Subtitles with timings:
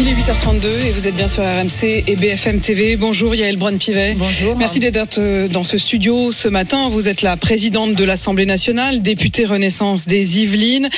[0.00, 2.94] Il est 8h32 et vous êtes bien sur RMC et BFM TV.
[2.94, 4.14] Bonjour Yael Braun-Pivet.
[4.16, 4.56] Bonjour.
[4.56, 6.88] Merci d'être euh, dans ce studio ce matin.
[6.88, 10.88] Vous êtes la présidente de l'Assemblée nationale, députée Renaissance des Yvelines,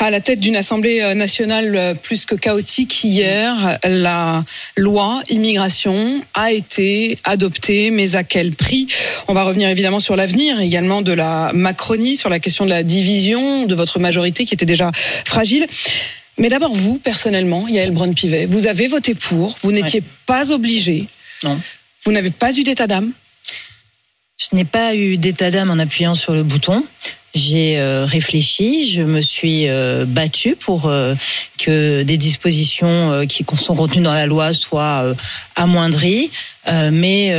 [0.00, 3.78] à la tête d'une Assemblée euh, nationale euh, plus que chaotique hier.
[3.84, 4.44] La
[4.76, 8.88] loi immigration a été adoptée, mais à quel prix?
[9.28, 12.82] On va revenir évidemment sur l'avenir également de la Macronie, sur la question de la
[12.82, 14.90] division de votre majorité qui était déjà
[15.24, 15.68] fragile.
[16.40, 21.06] Mais d'abord, vous, personnellement, Yael Braun-Pivet, vous avez voté pour, vous n'étiez pas obligé.
[21.44, 21.60] Non.
[22.04, 23.12] Vous n'avez pas eu d'état d'âme
[24.38, 26.82] Je n'ai pas eu d'état d'âme en appuyant sur le bouton.
[27.34, 31.14] J'ai euh, réfléchi, je me suis euh, battue pour euh,
[31.58, 35.14] que des dispositions qui sont contenues dans la loi soient
[35.56, 36.30] amoindries.
[36.90, 37.34] mais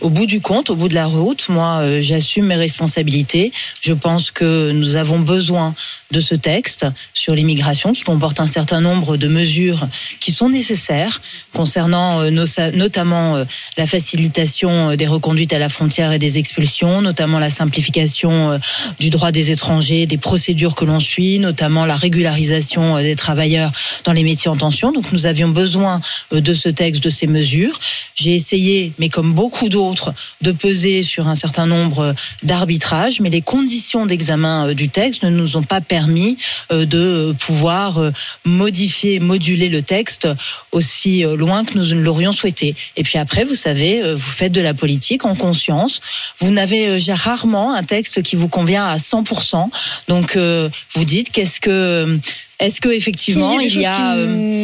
[0.00, 3.52] au bout du compte, au bout de la route, moi, j'assume mes responsabilités.
[3.80, 5.74] Je pense que nous avons besoin
[6.12, 9.88] de ce texte sur l'immigration qui comporte un certain nombre de mesures
[10.20, 11.20] qui sont nécessaires
[11.52, 13.44] concernant notamment
[13.76, 18.60] la facilitation des reconduites à la frontière et des expulsions, notamment la simplification
[19.00, 23.72] du droit des étrangers, des procédures que l'on suit, notamment la régularisation des travailleurs
[24.04, 24.92] dans les métiers en tension.
[24.92, 26.00] Donc nous avions besoin
[26.32, 27.78] de ce texte, de ces mesures.
[28.14, 33.42] J'ai essayé, mais comme beaucoup d'autres, de peser sur un certain nombre d'arbitrages, mais les
[33.42, 36.36] conditions d'examen du texte ne nous ont pas permis
[36.70, 38.00] de pouvoir
[38.44, 40.28] modifier, moduler le texte
[40.72, 42.74] aussi loin que nous l'aurions souhaité.
[42.96, 46.00] Et puis après, vous savez, vous faites de la politique en conscience.
[46.38, 49.68] Vous n'avez rarement un texte qui vous convient à 100%.
[50.08, 52.18] Donc, euh, vous dites qu'est-ce que
[52.58, 54.18] est-ce que effectivement il y, a qui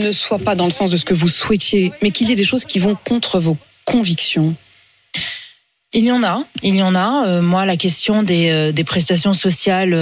[0.06, 2.36] ne soit pas dans le sens de ce que vous souhaitiez, mais qu'il y ait
[2.36, 4.54] des choses qui vont contre vos convictions
[5.96, 7.24] il y en a, il y en a.
[7.28, 9.94] Euh, moi, la question des, des prestations sociales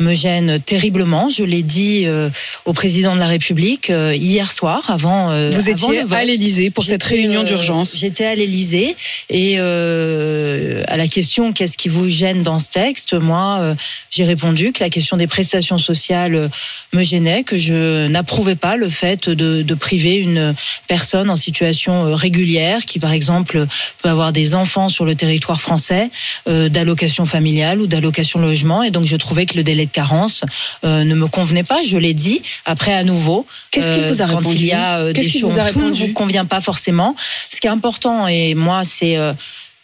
[0.00, 1.28] me gêne terriblement.
[1.28, 2.30] Je l'ai dit euh,
[2.66, 5.32] au président de la République euh, hier soir, avant.
[5.32, 7.96] Euh, Vous étiez à l'Élysée pour cette réunion d'urgence.
[7.96, 8.94] J'étais à l'Élysée
[9.28, 13.74] et à la question qu'est-ce qui vous gêne dans ce texte, moi,
[14.10, 16.50] j'ai répondu que la question des prestations sociales
[16.92, 20.54] me gênait, que je n'approuvais pas le fait de, de priver une
[20.86, 23.66] personne en situation régulière, qui par exemple
[24.02, 26.10] peut avoir des enfants sur le territoire français,
[26.46, 30.44] d'allocation familiale ou d'allocation logement, et donc je trouvais que le délai carence
[30.84, 31.82] euh, ne me convenait pas.
[31.82, 32.42] Je l'ai dit.
[32.64, 35.54] Après, à nouveau, qu'est-ce qu'il vous a répondu Quand il y a euh, des choses,
[35.72, 37.14] tout ne vous convient pas forcément.
[37.50, 39.32] Ce qui est important, et moi, c'est euh,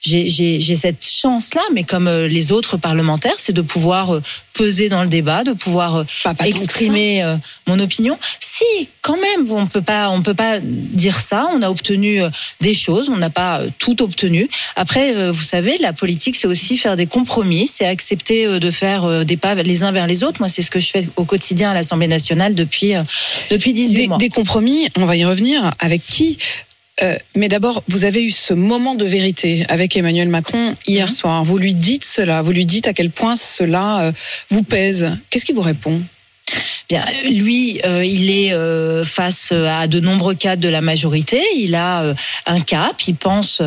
[0.05, 4.23] j'ai cette chance-là, mais comme euh, les autres parlementaires, c'est de pouvoir euh,
[4.53, 6.05] peser dans le débat, de pouvoir euh,
[6.45, 7.25] exprimer
[7.67, 8.19] mon opinion.
[8.39, 8.65] Si,
[9.03, 11.49] quand même, on peut pas, on peut pas dire ça.
[11.55, 12.21] On a obtenu
[12.61, 14.49] des choses, on n'a pas tout obtenu.
[14.77, 19.37] Après, vous savez, la politique, c'est aussi faire des compromis, c'est accepter de faire des
[19.37, 20.41] pas les uns vers les autres.
[20.41, 22.95] Moi, c'est ce que je fais au quotidien à l'Assemblée nationale depuis
[23.51, 24.19] depuis 18 des, mois.
[24.19, 25.73] Des compromis, on va y revenir.
[25.81, 26.39] Avec qui?
[27.03, 31.13] Euh, mais d'abord, vous avez eu ce moment de vérité avec Emmanuel Macron hier mhm.
[31.13, 31.45] soir.
[31.45, 34.13] Vous lui dites cela, vous lui dites à quel point cela euh,
[34.51, 35.19] vous pèse.
[35.31, 36.03] Qu'est-ce qu'il vous répond?
[36.89, 38.55] Bien, lui, euh, il est
[39.05, 41.43] face à de nombreux cadres de la majorité.
[41.57, 42.15] Il a
[42.47, 43.01] un cap.
[43.09, 43.63] Il pense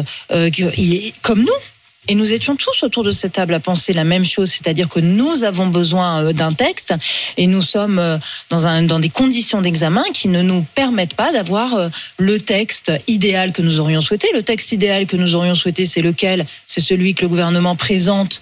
[0.54, 1.62] qu'il est comme nous.
[2.08, 5.00] Et nous étions tous autour de cette table à penser la même chose, c'est-à-dire que
[5.00, 6.94] nous avons besoin euh, d'un texte
[7.36, 8.18] et nous sommes euh,
[8.50, 12.92] dans, un, dans des conditions d'examen qui ne nous permettent pas d'avoir euh, le texte
[13.08, 14.30] idéal que nous aurions souhaité.
[14.34, 16.46] Le texte idéal que nous aurions souhaité, c'est lequel?
[16.66, 18.42] C'est celui que le gouvernement présente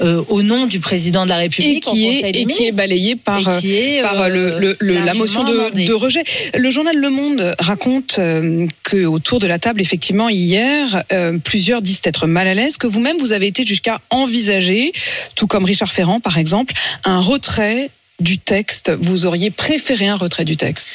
[0.00, 3.14] euh, au nom du président de la République et qui, est, et qui est balayé
[3.14, 6.24] par, par le, la motion de, de, rejet.
[6.54, 11.82] Le journal Le Monde raconte euh, que autour de la table, effectivement, hier, euh, plusieurs
[11.82, 14.92] disent être mal à l'aise, que vous-même, vous avez été jusqu'à envisager,
[15.34, 16.72] tout comme Richard Ferrand, par exemple,
[17.04, 18.90] un retrait du texte.
[18.98, 20.88] Vous auriez préféré un retrait du texte?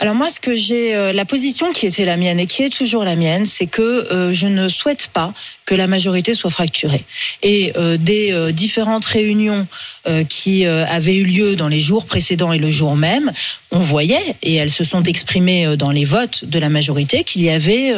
[0.00, 2.76] Alors moi, ce que j'ai, euh, la position qui était la mienne et qui est
[2.76, 5.32] toujours la mienne, c'est que euh, je ne souhaite pas
[5.66, 7.04] que la majorité soit fracturée.
[7.42, 9.66] Et euh, des euh, différentes réunions
[10.06, 13.32] euh, qui avaient eu lieu dans les jours précédents et le jour même,
[13.70, 17.50] on voyait, et elles se sont exprimées dans les votes de la majorité, qu'il y
[17.50, 17.92] avait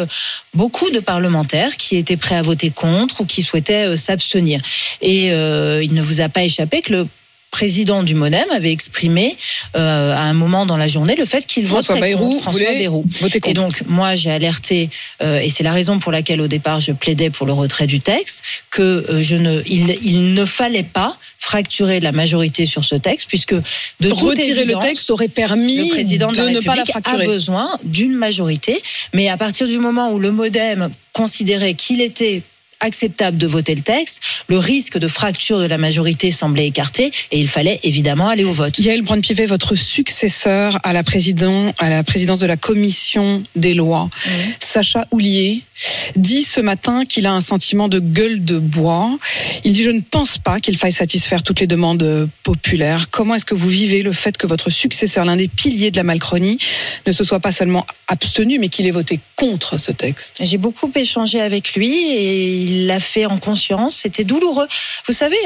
[0.54, 4.60] beaucoup de parlementaires qui étaient prêts à voter contre ou qui souhaitaient s'abstenir.
[5.02, 7.06] Et il ne vous a pas échappé que le
[7.56, 9.34] président du MoDem avait exprimé
[9.76, 13.02] euh, à un moment dans la journée le fait qu'il voterait Bayrou contre François Bayrou.
[13.18, 13.50] voter contre.
[13.50, 14.90] Et donc, moi, j'ai alerté,
[15.22, 17.98] euh, et c'est la raison pour laquelle, au départ, je plaidais pour le retrait du
[17.98, 22.94] texte, que euh, je ne, il, il ne fallait pas fracturer la majorité sur ce
[22.94, 26.74] texte, puisque de Retirer le texte aurait permis le président de, de la ne pas
[26.74, 27.26] la République a fracturer.
[27.26, 28.82] besoin d'une majorité,
[29.14, 32.42] mais à partir du moment où le MoDem considérait qu'il était
[32.80, 37.38] acceptable de voter le texte, le risque de fracture de la majorité semblait écarté et
[37.38, 38.78] il fallait évidemment aller au vote.
[38.78, 44.08] Yael Braun-Pivet, votre successeur à la, président, à la présidence de la commission des lois,
[44.60, 45.62] Sacha Houlier,
[46.16, 49.16] dit ce matin qu'il a un sentiment de gueule de bois.
[49.64, 53.10] Il dit Je ne pense pas qu'il faille satisfaire toutes les demandes populaires.
[53.10, 56.02] Comment est-ce que vous vivez le fait que votre successeur, l'un des piliers de la
[56.02, 56.58] Malchronie,
[57.06, 60.38] ne se soit pas seulement abstenu, mais qu'il ait voté contre ce texte?
[60.40, 63.96] J'ai beaucoup échangé avec lui et il l'a fait en conscience.
[63.96, 64.68] C'était douloureux.
[65.06, 65.36] Vous savez,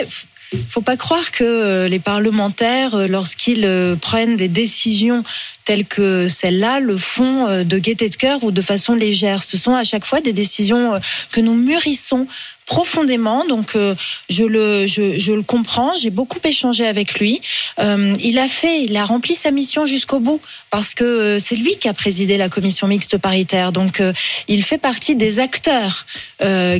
[0.69, 5.23] faut pas croire que euh, les parlementaires, euh, lorsqu'ils euh, prennent des décisions
[5.65, 9.43] telles que celle-là, le font de gaieté de cœur ou de façon légère.
[9.43, 11.01] Ce sont à chaque fois des décisions
[11.31, 12.27] que nous mûrissons
[12.71, 13.45] profondément.
[13.47, 13.97] Donc, euh,
[14.29, 15.93] je le, je, je le comprends.
[16.01, 17.41] J'ai beaucoup échangé avec lui.
[17.81, 20.41] Euh, il a fait, il a rempli sa mission jusqu'au bout
[20.71, 23.73] parce que euh, c'est lui qui a présidé la commission mixte paritaire.
[23.73, 24.13] Donc, euh,
[24.47, 26.07] il fait partie des acteurs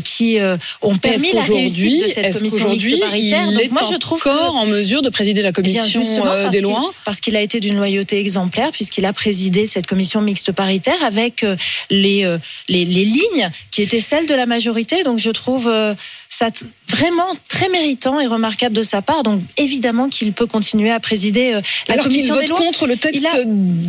[0.05, 0.39] qui
[0.81, 3.47] ont permis la réussite de cette est-ce commission qu'aujourd'hui, mixte paritaire.
[3.49, 6.49] il Donc, est moi, je trouve encore que en mesure de présider la eh commission
[6.51, 10.53] des lois Parce qu'il a été d'une loyauté exemplaire, puisqu'il a présidé cette commission mixte
[10.53, 11.45] paritaire avec
[11.91, 12.23] les,
[12.69, 15.03] les, les lignes qui étaient celles de la majorité.
[15.03, 15.95] Donc je trouve euh,
[16.33, 16.49] ça
[16.89, 19.23] vraiment très méritant et remarquable de sa part.
[19.23, 22.59] Donc évidemment qu'il peut continuer à présider euh, la Alors commission vote des lois.
[22.59, 23.45] contre le texte Il a-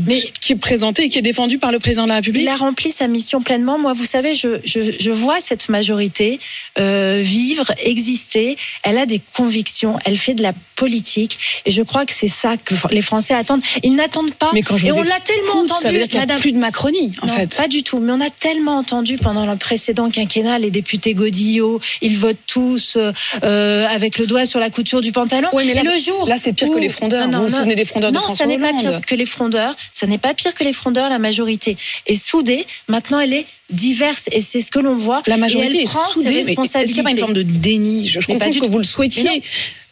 [0.07, 2.47] mais- qui est présenté et qui est défendu par le président de la République Il
[2.49, 3.77] a rempli sa mission pleinement.
[3.79, 6.39] Moi, vous savez, je, je, je vois cette majorité
[6.79, 8.57] euh, vivre, exister.
[8.83, 11.37] Elle a des convictions, elle fait de la politique.
[11.65, 13.61] Et je crois que c'est ça que les Français attendent.
[13.83, 14.49] Ils n'attendent pas.
[14.53, 16.27] Mais quand je et vous on l'a tellement entendu, ça veut dire qu'il n'y a
[16.27, 16.39] Madame.
[16.39, 17.55] plus de Macronie, en Non, fait.
[17.55, 17.99] pas du tout.
[17.99, 22.97] Mais on a tellement entendu pendant le précédent quinquennat les députés Godillot, ils votent tous
[23.43, 25.49] euh, avec le doigt sur la couture du pantalon.
[25.53, 27.29] Ouais, mais là- et le jour là, c'est pire que les frondeurs.
[27.29, 29.75] Vous vous souvenez des frondeurs de Non, François ça n'est pas pire que les frondeurs.
[29.91, 31.09] Ça n'est pas pire que les frondeurs.
[31.09, 32.65] La majorité est soudée.
[32.87, 35.21] Maintenant, elle est diverse et c'est ce que l'on voit.
[35.27, 37.11] La Et majorité elle est prend soudée, ses mais est-ce qu'il n'y a pas responsabilités.
[37.11, 38.69] une forme de déni Je, je pas comprends que tout.
[38.71, 39.41] vous le souhaitiez,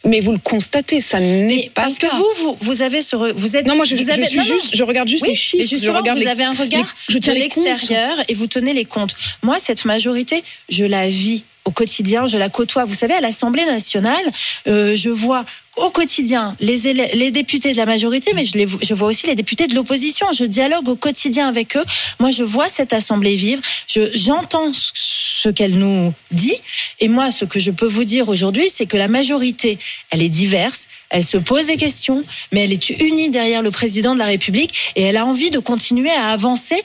[0.04, 3.16] Mais vous le constatez, ça n'est pas parce le que vous, vous, vous avez ce,
[3.16, 3.66] re- vous êtes.
[3.66, 4.54] Non, moi, je, vous je avez- suis non, non.
[4.54, 5.76] juste, je regarde juste Oui, les chiffres.
[5.84, 8.72] je regarde vous les- avez un regard les- je tiens de l'extérieur et vous tenez
[8.72, 9.14] les comptes.
[9.42, 12.84] Moi, cette majorité, je la vis au quotidien, je la côtoie.
[12.84, 14.24] Vous savez, à l'Assemblée nationale,
[14.66, 15.44] euh, je vois
[15.76, 19.66] au quotidien les, députés de la majorité, mais je, les, je vois aussi les députés
[19.66, 20.26] de l'opposition.
[20.32, 21.84] Je dialogue au quotidien avec eux.
[22.18, 23.62] Moi, je vois cette Assemblée vivre.
[23.86, 26.60] Je, j'entends ce qu'elle nous dit.
[26.98, 29.78] Et moi, ce que je peux vous dire aujourd'hui, c'est que la majorité,
[30.10, 34.14] elle est diverse, elle se pose des questions, mais elle est unie derrière le président
[34.14, 36.82] de la République et elle a envie de continuer à avancer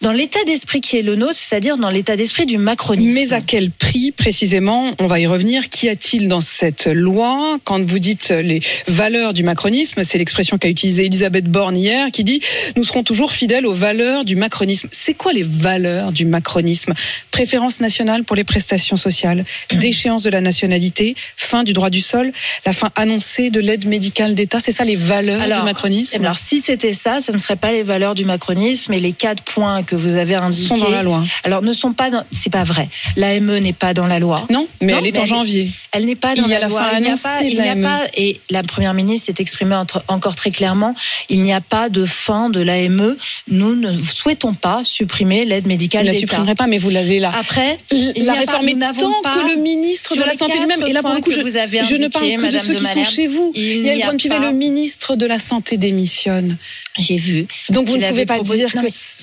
[0.00, 3.18] dans l'état d'esprit qui est le nôtre, c'est-à-dire dans l'état d'esprit du macronisme.
[3.18, 5.68] Mais à quel prix précisément On va y revenir.
[5.68, 10.68] Qu'y a-t-il dans cette loi Quand vous dites les valeurs du macronisme, c'est l'expression qu'a
[10.68, 12.40] utilisée Elisabeth Borne hier, qui dit
[12.76, 14.88] nous serons toujours fidèles aux valeurs du macronisme.
[14.92, 16.94] C'est quoi les valeurs du macronisme?
[17.32, 22.30] Préférence nationale pour les prestations sociales, déchéance de la nationalité, fin du droit du sol,
[22.64, 24.60] la fin annoncée de l'aide médicale d'État.
[24.60, 27.72] C'est ça les valeurs Alors, du macronisme Alors, si c'était ça, ce ne serait pas
[27.72, 30.66] les valeurs du macronisme et les quatre points que vous avez indiqués.
[30.68, 31.22] sont dans la loi.
[31.44, 32.88] Alors, ne sont pas dans, c'est pas vrai.
[33.16, 34.46] L'AME n'est pas dans la loi.
[34.50, 35.70] Non, mais Non, elle est mais en elle- janvier.
[35.92, 36.82] Elle n'est pas Il dans y a la, la loi.
[36.84, 37.82] fin il n'y a pas, de il n'y a l'AME.
[37.82, 40.94] pas, et la première ministre s'est exprimée entre- encore très clairement,
[41.28, 43.16] il n'y a pas de fin de l'AME.
[43.48, 47.18] Nous ne souhaitons pas supprimer l'aide Vous médicale ne la supprimerez pas, mais vous l'avez
[47.18, 47.32] là.
[47.38, 47.78] Après,
[48.16, 50.84] la réforme est tant pas, que le ministre de la Santé lui-même.
[50.86, 52.78] Et là, pour le coup, je, vous avez je ne parle que de ceux de
[52.78, 53.52] qui sont chez vous.
[53.54, 56.56] il n'y a le ministre de la Santé démissionne.
[56.98, 57.46] J'ai vu.
[57.70, 58.82] Donc vous ne pouvez pas proposé- dire Non,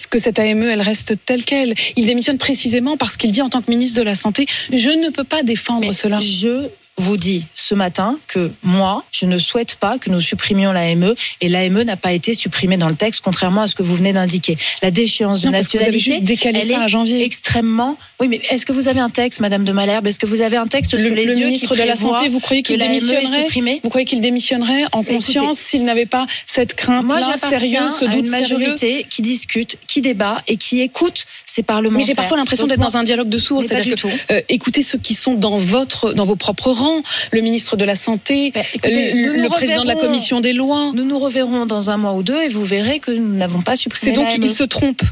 [0.10, 1.76] que, cette AME, elle reste telle qu'elle.
[1.96, 5.10] Il démissionne précisément parce qu'il dit en tant que ministre de la Santé, je ne
[5.10, 6.20] peux pas défendre Mais cela.
[6.22, 11.14] Je vous dit ce matin que moi, je ne souhaite pas que nous supprimions l'AME
[11.42, 14.14] et l'AME n'a pas été supprimée dans le texte, contrairement à ce que vous venez
[14.14, 14.58] d'indiquer.
[14.82, 17.24] La déchéance de Non, nationalité, juste décalé elle ça est à janvier.
[17.26, 17.98] extrêmement.
[18.22, 20.08] Oui, mais est-ce que vous avez un texte, Madame de Malherbe?
[20.08, 21.96] Est-ce que vous avez un texte Le, sur les le yeux ministre qui de la
[21.98, 26.76] Santé, vous croyez qu'il démissionnerait Vous croyez qu'il démissionnerait en conscience s'il n'avait pas cette
[26.88, 28.32] Moi, crainte-là j'appartiens à une sérieux?
[28.32, 31.98] majorité qui discute, qui débat et qui écoute ses parlementaires.
[32.00, 34.82] Mais j'ai parfois l'impression d'être moi- dans un dialogue de sourds, c'est-à-dire que euh, écoutez
[34.82, 36.85] ceux qui sont dans votre, dans vos propres rangs,
[37.32, 40.92] le ministre de la Santé, écoutez, le, le président de la commission des lois.
[40.94, 43.76] Nous nous reverrons dans un mois ou deux et vous verrez que nous n'avons pas
[43.76, 44.44] supprimé C'est donc l'AME.
[44.44, 45.04] ils se trompent.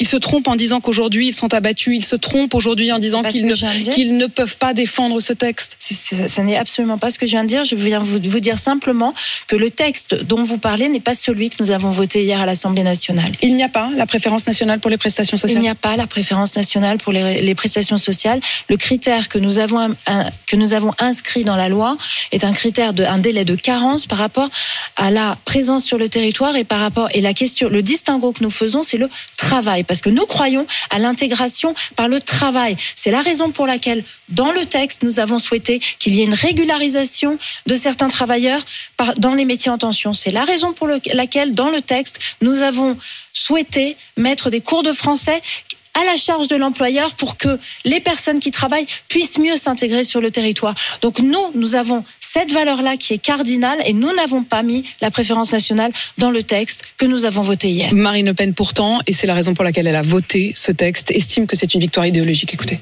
[0.00, 1.94] Ils se trompent en disant qu'aujourd'hui ils sont abattus.
[1.94, 5.74] Ils se trompent aujourd'hui en disant qu'ils ne, peuvent pas défendre ce texte.
[5.76, 7.64] C'est- Ça n'est absolument pas ce que je viens de dire.
[7.64, 9.14] Je viens vous, vous dire simplement
[9.46, 12.46] que le texte dont vous parlez n'est pas celui que nous avons voté hier à
[12.46, 13.30] l'Assemblée nationale.
[13.42, 15.60] Il n'y a pas la préférence nationale pour les prestations Il sociales.
[15.62, 18.40] n'y a pas la préférence nationale pour les, les prestations sociales.
[18.68, 21.96] Le critère que nous avons un- que nous avons inscrit dans la loi
[22.32, 24.48] est un critère de un délai de carence par rapport
[24.96, 28.42] à la présence sur le territoire et par rapport et la question le distinguo que
[28.42, 32.76] nous faisons c'est le travail parce que nous croyons à l'intégration par le travail.
[32.94, 36.32] C'est la raison pour laquelle dans le texte nous avons souhaité qu'il y ait une
[36.32, 38.60] régularisation de certains travailleurs
[39.16, 40.12] dans les métiers en tension.
[40.12, 42.96] C'est la raison pour le- laquelle dans le texte nous avons
[43.32, 45.42] souhaité mettre des cours de français
[46.00, 50.20] à la charge de l'employeur pour que les personnes qui travaillent puissent mieux s'intégrer sur
[50.20, 50.74] le territoire.
[51.02, 55.10] Donc nous, nous avons cette valeur-là qui est cardinale et nous n'avons pas mis la
[55.10, 57.92] préférence nationale dans le texte que nous avons voté hier.
[57.92, 61.10] Marine Le Pen pourtant, et c'est la raison pour laquelle elle a voté ce texte,
[61.10, 62.54] estime que c'est une victoire idéologique.
[62.54, 62.78] Écoutez.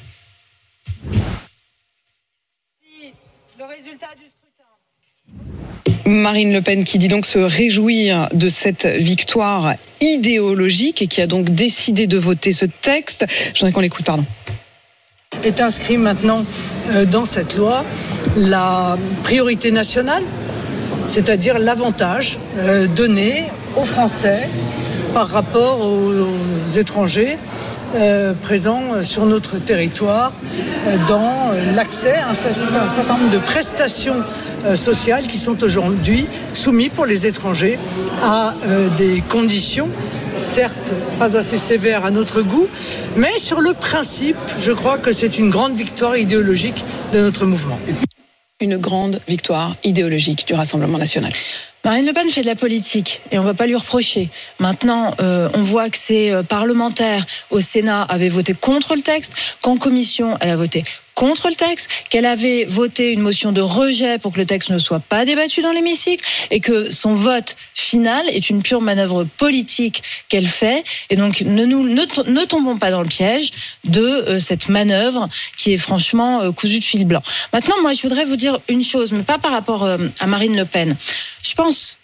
[6.05, 11.27] Marine Le Pen qui dit donc se réjouir de cette victoire idéologique et qui a
[11.27, 13.27] donc décidé de voter ce texte.
[13.29, 14.25] Je voudrais qu'on l'écoute, pardon.
[15.45, 16.45] est inscrit maintenant
[16.91, 17.85] euh, dans cette loi
[18.37, 20.23] la priorité nationale,
[21.07, 23.45] c'est-à-dire l'avantage euh, donné
[23.77, 24.49] aux Français
[25.15, 27.37] par rapport aux, aux étrangers
[27.95, 30.33] euh, présents sur notre territoire
[30.87, 32.55] euh, dans euh, l'accès à un, cer-
[32.85, 34.17] un certain nombre de prestations
[34.67, 37.79] euh, sociales qui sont aujourd'hui soumises pour les étrangers
[38.23, 39.89] à euh, des conditions
[40.39, 42.69] certes pas assez sévères à notre goût,
[43.17, 47.79] mais sur le principe, je crois que c'est une grande victoire idéologique de notre mouvement.
[48.61, 51.33] Une grande victoire idéologique du Rassemblement national.
[51.85, 54.31] Marine Le Pen fait de la politique et on va pas lui reprocher.
[54.59, 59.35] Maintenant, euh, on voit que ses euh, parlementaires au Sénat avaient voté contre le texte,
[59.63, 60.83] qu'en commission, elle a voté
[61.19, 64.79] contre le texte, qu'elle avait voté une motion de rejet pour que le texte ne
[64.79, 70.05] soit pas débattu dans l'hémicycle et que son vote final est une pure manœuvre politique
[70.29, 70.85] qu'elle fait.
[71.11, 73.51] Et donc, ne, nous, ne, ne tombons pas dans le piège
[73.83, 77.23] de euh, cette manœuvre qui est franchement euh, cousue de fil blanc.
[77.53, 80.57] Maintenant, moi, je voudrais vous dire une chose, mais pas par rapport euh, à Marine
[80.57, 80.95] Le Pen.
[81.43, 81.99] Je pense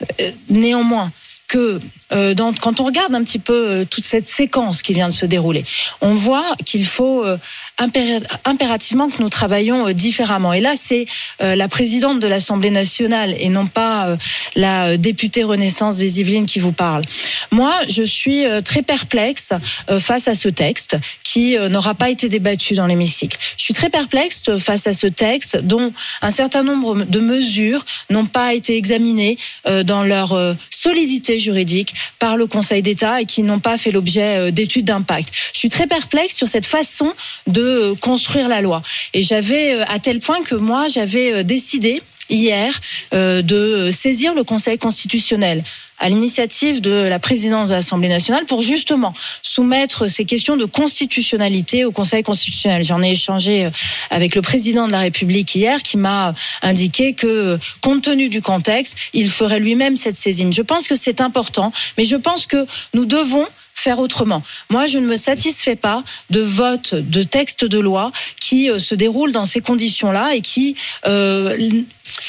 [0.48, 1.12] néanmoins
[1.56, 5.26] euh, quand on regarde un petit peu euh, toute cette séquence qui vient de se
[5.26, 5.64] dérouler,
[6.00, 7.38] on voit qu'il faut euh,
[7.78, 10.52] impéra- impérativement que nous travaillions différemment.
[10.52, 11.06] Et là, c'est
[11.40, 14.16] la présidente de l'Assemblée nationale et non pas
[14.54, 17.02] la députée Renaissance des Yvelines qui vous parle.
[17.50, 19.52] Moi, je suis très perplexe
[19.98, 23.38] face à ce texte qui n'aura pas été débattu dans l'hémicycle.
[23.56, 25.92] Je suis très perplexe face à ce texte dont
[26.22, 29.38] un certain nombre de mesures n'ont pas été examinées
[29.84, 34.50] dans leur solidité juridique par le Conseil d'État et qui n'ont pas fait l'objet euh,
[34.50, 35.28] d'études d'impact.
[35.52, 37.12] Je suis très perplexe sur cette façon
[37.46, 38.82] de euh, construire la loi.
[39.12, 42.78] Et j'avais, euh, à tel point que moi, j'avais décidé hier
[43.12, 45.62] euh, de saisir le Conseil constitutionnel
[45.98, 51.84] à l'initiative de la présidence de l'Assemblée nationale pour justement soumettre ces questions de constitutionnalité
[51.84, 52.84] au Conseil constitutionnel.
[52.84, 53.70] J'en ai échangé euh,
[54.10, 58.42] avec le président de la République hier qui m'a indiqué que, euh, compte tenu du
[58.42, 60.52] contexte, il ferait lui-même cette saisine.
[60.52, 63.46] Je pense que c'est important, mais je pense que nous devons
[63.84, 64.42] faire autrement.
[64.70, 68.94] Moi, je ne me satisfais pas de vote de texte de loi qui euh, se
[68.94, 70.76] déroule dans ces conditions-là et qui,
[71.06, 71.82] euh,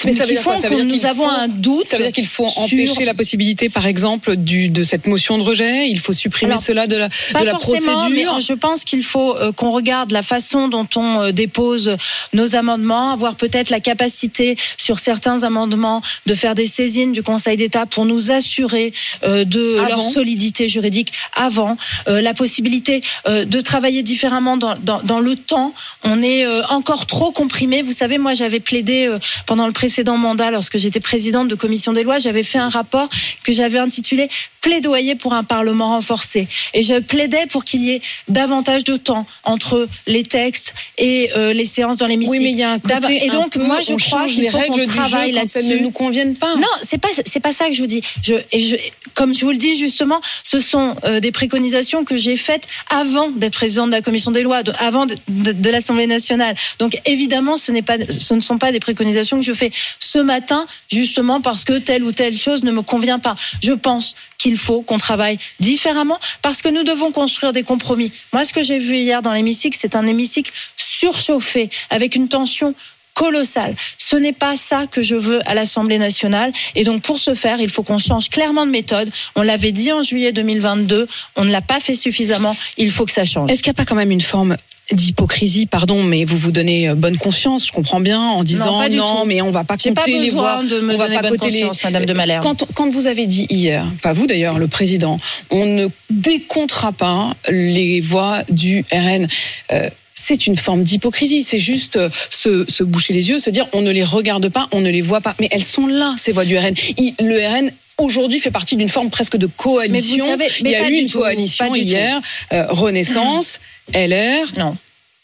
[0.06, 0.56] Mais ça veut dire quoi?
[0.56, 1.88] Font Ça que veut dire nous avons un doute.
[1.88, 5.44] Ça veut dire qu'il faut empêcher la possibilité, par exemple, du, de cette motion de
[5.44, 5.88] rejet.
[5.88, 8.40] Il faut supprimer Alors, cela de la, Pas de la forcément, mais procédure.
[8.40, 11.98] je pense qu'il faut euh, qu'on regarde la façon dont on euh, dépose
[12.34, 17.58] nos amendements, avoir peut-être la capacité sur certains amendements de faire des saisines du Conseil
[17.58, 19.88] d'État pour nous assurer euh, de Avant.
[19.90, 21.78] leur solidité juridique avant,
[22.08, 25.74] la possibilité de travailler différemment dans, dans, dans le temps.
[26.04, 27.82] On est encore trop comprimé.
[27.82, 29.10] Vous savez, moi j'avais plaidé
[29.46, 33.10] pendant le précédent mandat, lorsque j'étais présidente de commission des lois, j'avais fait un rapport
[33.44, 34.30] que j'avais intitulé
[34.70, 39.28] plaidoyais pour un Parlement renforcé et je plaidais pour qu'il y ait davantage de temps
[39.44, 42.38] entre les textes et euh, les séances dans l'hémicycle.
[42.40, 44.50] Oui, mais il y a un côté Et donc, un peu, moi, je crois qu'il
[44.50, 45.82] faut qu'on travaille quand elles ne là-dessus.
[45.84, 46.56] nous conviennent pas.
[46.56, 48.02] Non, c'est pas c'est pas ça que je vous dis.
[48.24, 48.76] Je et je
[49.14, 53.30] comme je vous le dis justement, ce sont euh, des préconisations que j'ai faites avant
[53.30, 56.56] d'être présidente de la commission des lois, de- avant de, de- de l'Assemblée nationale.
[56.80, 60.18] Donc évidemment, ce n'est pas ce ne sont pas des préconisations que je fais ce
[60.20, 63.36] matin justement parce que telle ou telle chose ne me convient pas.
[63.64, 68.12] Je pense qu'il faut qu'on travaille différemment parce que nous devons construire des compromis.
[68.34, 72.74] Moi, ce que j'ai vu hier dans l'hémicycle, c'est un hémicycle surchauffé avec une tension
[73.16, 73.76] colossale.
[73.98, 76.52] Ce n'est pas ça que je veux à l'Assemblée nationale.
[76.76, 79.10] Et donc, pour ce faire, il faut qu'on change clairement de méthode.
[79.36, 81.08] On l'avait dit en juillet 2022.
[81.38, 82.56] On ne l'a pas fait suffisamment.
[82.78, 83.50] Il faut que ça change.
[83.50, 84.58] Est-ce qu'il n'y a pas quand même une forme
[84.92, 88.90] d'hypocrisie, pardon, mais vous vous donnez euh, bonne conscience, je comprends bien, en disant pas
[88.90, 89.26] du non, tout.
[89.26, 91.70] mais on va pas compter pas les voix, de me on va pas compter les...
[91.84, 92.44] Madame de Malherbe.
[92.44, 95.18] Quand, quand vous avez dit hier, pas vous d'ailleurs, le président,
[95.50, 99.28] on ne décomptera pas les voix du RN.
[99.72, 101.44] euh, c'est une forme d'hypocrisie.
[101.44, 104.68] C'est juste euh, se, se boucher les yeux, se dire on ne les regarde pas,
[104.72, 105.36] on ne les voit pas.
[105.40, 106.74] Mais elles sont là, ces voix du RN.
[106.98, 110.26] Il- le RN aujourd'hui fait partie d'une forme presque de coalition.
[110.28, 112.22] Mais vous savez- mais Il y a eu une tout, coalition hier,
[112.54, 113.60] euh, Renaissance,
[113.94, 114.76] LR Non.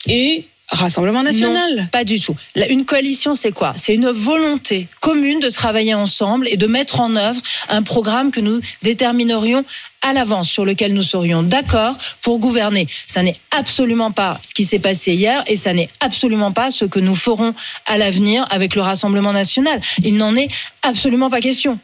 [0.08, 1.76] et Rassemblement national.
[1.76, 2.34] Non, pas du tout.
[2.70, 3.74] Une coalition, c'est quoi?
[3.76, 8.40] C'est une volonté commune de travailler ensemble et de mettre en œuvre un programme que
[8.40, 9.66] nous déterminerions
[10.02, 12.88] à l'avance, sur lequel nous serions d'accord pour gouverner.
[13.06, 16.86] Ça n'est absolument pas ce qui s'est passé hier et ça n'est absolument pas ce
[16.86, 17.54] que nous ferons
[17.86, 19.82] à l'avenir avec le Rassemblement national.
[20.06, 20.48] Il n'en est
[20.84, 21.80] absolument pas question.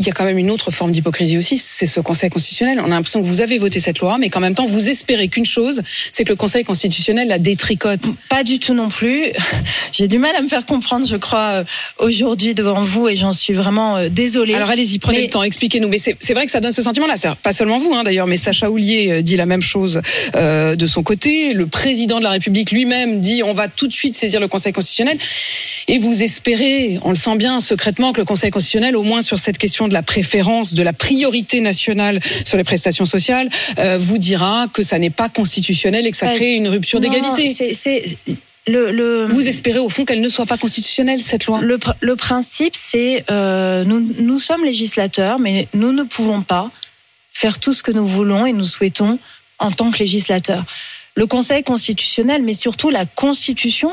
[0.00, 2.78] Il y a quand même une autre forme d'hypocrisie aussi, c'est ce Conseil constitutionnel.
[2.80, 5.26] On a l'impression que vous avez voté cette loi, mais qu'en même temps, vous espérez
[5.26, 8.02] qu'une chose, c'est que le Conseil constitutionnel la détricote.
[8.28, 9.24] Pas du tout non plus.
[9.90, 11.64] J'ai du mal à me faire comprendre, je crois, euh,
[11.98, 14.54] aujourd'hui devant vous et j'en suis vraiment euh, désolée.
[14.54, 15.88] Alors allez-y, prenez Mais- le temps, expliquez-nous.
[15.88, 17.16] Mais c'est vrai que ça donne ce sentiment-là.
[17.42, 20.00] Pas seulement vous, hein, d'ailleurs, mais Sacha Houlier euh, dit la même chose
[20.36, 21.52] euh, de son côté.
[21.54, 24.72] Le président de la République lui-même dit on va tout de suite saisir le Conseil
[24.72, 25.18] constitutionnel.
[25.88, 29.40] Et vous espérez, on le sent bien secrètement, que le Conseil constitutionnel, au moins sur
[29.40, 34.18] cette question de la préférence, de la priorité nationale sur les prestations sociales, euh, vous
[34.18, 36.34] dira que ça n'est pas constitutionnel et que ça Ouais.
[36.36, 37.54] crée une rupture d'égalité.
[38.66, 41.60] le, le, Vous espérez au fond qu'elle ne soit pas constitutionnelle, cette loi?
[41.62, 46.70] Le, pr- le principe, c'est euh, nous, nous sommes législateurs, mais nous ne pouvons pas
[47.32, 49.18] faire tout ce que nous voulons et nous souhaitons
[49.58, 50.64] en tant que législateurs.
[51.14, 53.92] Le Conseil constitutionnel, mais surtout la Constitution,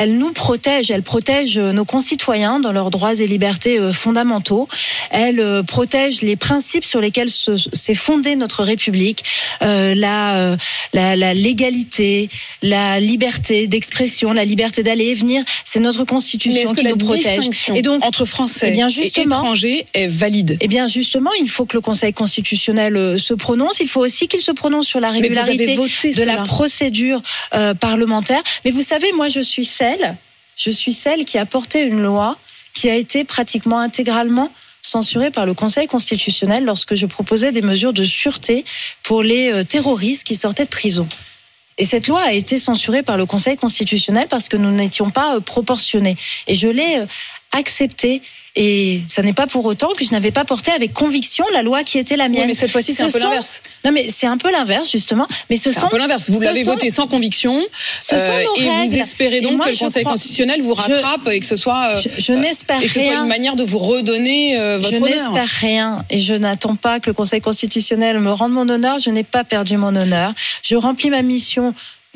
[0.00, 4.66] elle nous protège, elle protège euh, nos concitoyens dans leurs droits et libertés euh, fondamentaux,
[5.10, 9.22] elle euh, protège les principes sur lesquels se- s'est fondée notre République,
[9.62, 10.56] euh, la,
[10.92, 12.30] la, la légalité,
[12.62, 17.48] la liberté d'expression, la liberté d'aller et venir, c'est notre Constitution qui nous protège.
[17.74, 20.56] Et donc, entre français eh bien, et étrangers est valide?
[20.60, 23.80] eh bien, justement, il faut que le Conseil constitutionnel se prononce.
[23.80, 26.36] Il faut aussi qu'il se prononce sur la régularité de cela.
[26.36, 27.20] la procédure
[27.54, 28.42] euh, parlementaire.
[28.64, 29.89] Mais vous savez, moi, je suis celle,
[30.56, 32.36] je suis celle qui a porté une loi
[32.74, 34.50] qui a été pratiquement intégralement
[34.82, 38.64] censurée par le Conseil constitutionnel lorsque je proposais des mesures de sûreté
[39.02, 41.08] pour les euh, terroristes qui sortaient de prison.
[41.78, 45.36] Et cette loi a été censurée par le Conseil constitutionnel parce que nous n'étions pas
[45.36, 46.16] euh, proportionnés.
[46.46, 47.06] Et je l'ai euh,
[47.52, 48.22] acceptée.
[48.56, 51.84] Et ça n'est pas pour autant que je n'avais pas porté avec conviction la loi
[51.84, 52.48] qui était la Oui, mienne.
[52.48, 53.62] mais cette fois-ci, c'est Ce un peu sont- l'inverse.
[53.84, 55.26] Non, mais c'est un peu l'inverse, justement.
[55.48, 56.28] Mais ce C'est sont, un peu l'inverse.
[56.30, 57.60] Vous l'avez sont- voté sans conviction
[58.00, 60.62] ce sont euh, nos et vous espérez donc moi, que le je Conseil crois- constitutionnel
[60.62, 63.22] vous je- rattrape et que ce soit euh, je, je n'espère rien.
[63.22, 65.32] une manière de vous redonner euh, votre Je honneur.
[65.32, 68.98] n'espère rien et je n'attends pas que le Conseil constitutionnel me rende mon honneur.
[68.98, 70.32] Je n'ai pas perdu mon honneur.
[70.62, 71.72] Je remplis ma mission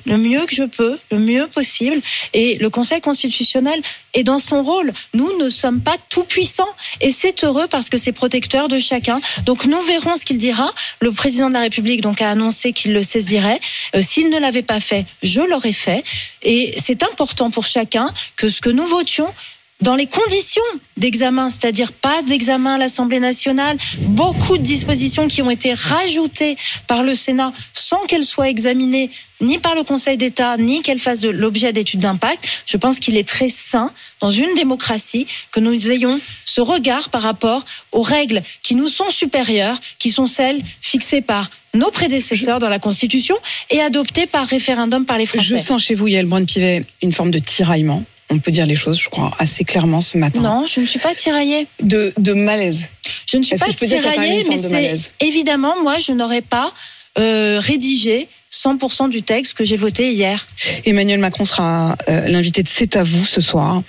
[0.06, 2.00] le mieux que je peux, le mieux possible.
[2.32, 3.80] Et le Conseil constitutionnel
[4.12, 4.92] est dans son rôle.
[5.14, 6.68] Nous ne sommes pas tout puissants
[7.00, 9.20] et c'est heureux parce que c'est protecteur de chacun.
[9.44, 10.70] Donc nous verrons ce qu'il dira.
[11.00, 13.60] Le président de la République donc a annoncé qu'il le saisirait.
[13.94, 16.04] Euh, S'il ne l'avait pas fait, je l'aurais fait.
[16.42, 19.32] Et c'est important pour chacun que ce que nous votions
[19.80, 20.62] dans les conditions
[20.96, 26.56] d'examen, c'est-à-dire pas d'examen à l'Assemblée nationale, beaucoup de dispositions qui ont été rajoutées
[26.86, 29.10] par le Sénat sans qu'elles soient examinées
[29.40, 32.48] ni par le Conseil d'État, ni qu'elles fassent l'objet d'études d'impact.
[32.66, 37.22] Je pense qu'il est très sain, dans une démocratie, que nous ayons ce regard par
[37.22, 42.68] rapport aux règles qui nous sont supérieures, qui sont celles fixées par nos prédécesseurs dans
[42.68, 43.36] la Constitution
[43.70, 45.44] et adoptées par référendum par les Français.
[45.44, 48.04] Je sens chez vous, Yael Brun-Pivet, une forme de tiraillement.
[48.34, 50.40] On peut dire les choses, je crois, assez clairement ce matin.
[50.40, 51.68] Non, je ne suis pas tiraillée.
[51.80, 52.88] De, de malaise.
[53.26, 56.72] Je ne suis pas tiraillée, mais c'est évidemment, moi, je n'aurais pas
[57.16, 60.44] euh, rédigé 100% du texte que j'ai voté hier.
[60.84, 63.82] Emmanuel Macron sera euh, l'invité de C'est à vous ce soir.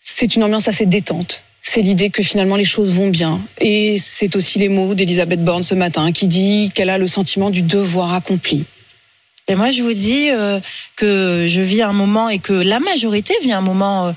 [0.00, 1.42] C'est une ambiance assez détente.
[1.60, 3.40] c'est l'idée que finalement les choses vont bien.
[3.60, 7.50] Et c'est aussi les mots d'Elisabeth Borne ce matin qui dit qu'elle a le sentiment
[7.50, 8.64] du devoir accompli.
[9.48, 10.60] Et moi, je vous dis euh,
[10.96, 14.12] que je vis un moment et que la majorité vit un moment euh,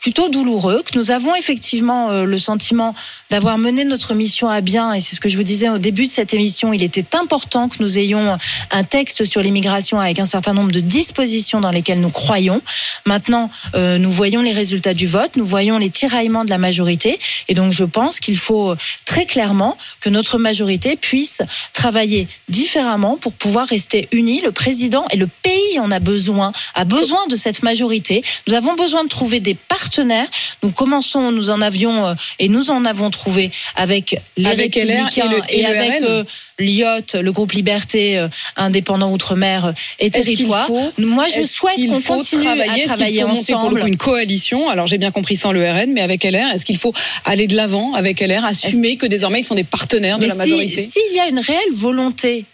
[0.00, 2.94] plutôt douloureux, que nous avons effectivement euh, le sentiment
[3.30, 6.06] d'avoir mené notre mission à bien, et c'est ce que je vous disais au début
[6.06, 8.38] de cette émission, il était important que nous ayons
[8.70, 12.62] un texte sur l'immigration avec un certain nombre de dispositions dans lesquelles nous croyons.
[13.06, 17.18] Maintenant, euh, nous voyons les résultats du vote, nous voyons les tiraillements de la majorité,
[17.48, 23.32] et donc je pense qu'il faut très clairement que notre majorité puisse travailler différemment pour
[23.32, 24.42] pouvoir rester unis.
[24.42, 28.22] Le président et le pays en a besoin, a besoin de cette majorité.
[28.46, 30.28] Nous avons besoin de trouver des partenaires partenaires.
[30.62, 34.82] Nous commençons, nous en avions euh, et nous en avons trouvé avec les Avec et
[34.84, 36.24] Républicains le- et et, le avec euh,
[36.58, 40.66] l'IOT, le groupe Liberté, euh, Indépendant Outre-mer euh, et Territoire.
[40.66, 43.80] faut- Moi, je souhaite qu'on continue travailler, à travailler faut monter pour le ensemble.
[43.80, 44.68] coup une coalition?
[44.68, 46.92] Alors j'ai bien compris sans le RN, mais avec LR, est-ce qu'il faut
[47.24, 50.86] aller de l'avant avec LR, assumer que désormais ils sont des partenaires de la majorité?
[50.86, 52.44] s'il y a une réelle volonté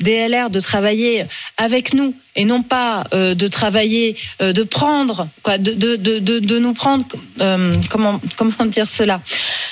[0.00, 1.24] des LR de travailler
[1.56, 6.18] avec nous et non pas euh, de travailler, euh, de prendre, quoi, de, de, de,
[6.38, 7.06] de, nous prendre,
[7.40, 9.22] euh, comment, comment dire cela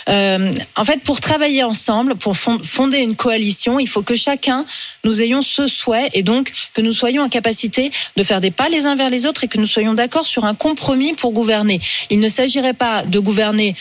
[0.08, 4.64] Euh, En fait, pour travailler ensemble, pour fon- fonder une coalition, il faut que chacun
[5.04, 8.68] nous ayons ce souhait et donc que nous soyons en capacité de faire des pas
[8.70, 11.80] les uns vers les autres et que nous soyons d'accord sur un compromis pour gouverner.
[12.10, 13.74] Il ne s'agirait pas de gouverner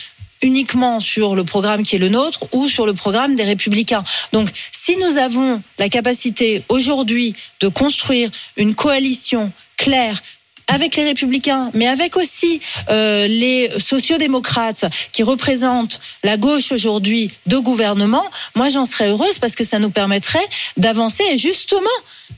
[0.44, 4.04] uniquement sur le programme qui est le nôtre ou sur le programme des républicains.
[4.32, 10.20] Donc si nous avons la capacité aujourd'hui de construire une coalition claire
[10.66, 17.58] avec les républicains, mais avec aussi euh, les sociodémocrates qui représentent la gauche aujourd'hui de
[17.58, 18.24] gouvernement,
[18.54, 20.46] moi j'en serais heureuse parce que ça nous permettrait
[20.76, 21.88] d'avancer et justement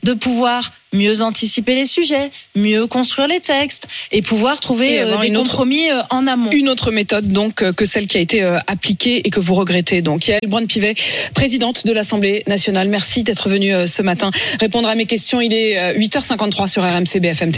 [0.03, 5.17] de pouvoir mieux anticiper les sujets, mieux construire les textes et pouvoir trouver Et euh,
[5.17, 6.49] des autre- compromis euh, en amont.
[6.51, 9.53] Une autre méthode donc euh, que celle qui a été euh, appliquée et que vous
[9.53, 10.01] regrettez.
[10.01, 10.95] Donc Yael Braun-Pivet,
[11.33, 15.41] présidente de l'Assemblée nationale, merci d'être venue euh, ce matin répondre à mes questions.
[15.41, 17.55] Il est euh, 8h53 sur RMC BFM TV.